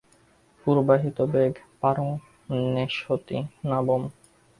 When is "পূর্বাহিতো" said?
0.61-1.23